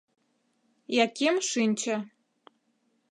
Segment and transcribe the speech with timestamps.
[1.05, 1.95] Яким шинче.